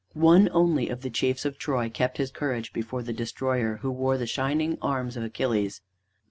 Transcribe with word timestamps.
One 0.15 0.49
only 0.51 0.89
of 0.89 1.03
the 1.03 1.11
chiefs 1.11 1.45
of 1.45 1.59
Troy 1.59 1.87
kept 1.87 2.17
his 2.17 2.31
courage 2.31 2.73
before 2.73 3.03
the 3.03 3.13
destroyer 3.13 3.75
who 3.83 3.91
wore 3.91 4.17
the 4.17 4.25
shining 4.25 4.79
arms 4.81 5.15
of 5.15 5.23
Achilles. 5.23 5.81